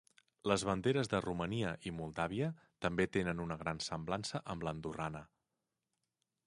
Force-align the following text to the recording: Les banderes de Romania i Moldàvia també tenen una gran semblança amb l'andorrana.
Les 0.51 0.61
banderes 0.69 1.09
de 1.11 1.19
Romania 1.25 1.73
i 1.89 1.93
Moldàvia 1.97 2.47
també 2.87 3.07
tenen 3.19 3.45
una 3.45 3.59
gran 3.63 3.83
semblança 3.91 4.43
amb 4.55 4.69
l'andorrana. 4.69 5.25